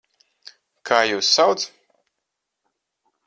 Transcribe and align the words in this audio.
Kā 0.89 1.01
jūs 1.09 1.29
sauc? 1.35 1.67